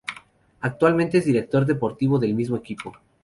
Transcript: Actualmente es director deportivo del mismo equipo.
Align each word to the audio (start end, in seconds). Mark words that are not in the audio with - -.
Actualmente 0.61 1.19
es 1.19 1.25
director 1.25 1.63
deportivo 1.63 2.17
del 2.17 2.33
mismo 2.33 2.57
equipo. 2.57 2.91